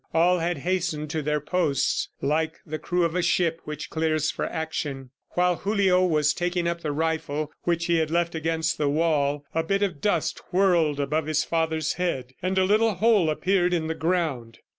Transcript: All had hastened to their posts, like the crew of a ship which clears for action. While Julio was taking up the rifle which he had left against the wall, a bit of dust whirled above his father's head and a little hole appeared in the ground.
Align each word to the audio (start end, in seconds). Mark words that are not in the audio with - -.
All 0.15 0.39
had 0.39 0.57
hastened 0.57 1.11
to 1.11 1.21
their 1.21 1.39
posts, 1.39 2.09
like 2.23 2.55
the 2.65 2.79
crew 2.79 3.05
of 3.05 3.13
a 3.13 3.21
ship 3.21 3.61
which 3.65 3.91
clears 3.91 4.31
for 4.31 4.45
action. 4.47 5.11
While 5.33 5.57
Julio 5.57 6.03
was 6.07 6.33
taking 6.33 6.67
up 6.67 6.81
the 6.81 6.91
rifle 6.91 7.51
which 7.65 7.85
he 7.85 7.97
had 7.97 8.09
left 8.09 8.33
against 8.33 8.79
the 8.79 8.89
wall, 8.89 9.45
a 9.53 9.61
bit 9.63 9.83
of 9.83 10.01
dust 10.01 10.41
whirled 10.51 10.99
above 10.99 11.27
his 11.27 11.43
father's 11.43 11.93
head 11.93 12.33
and 12.41 12.57
a 12.57 12.63
little 12.63 12.95
hole 12.95 13.29
appeared 13.29 13.75
in 13.75 13.85
the 13.85 13.93
ground. 13.93 14.57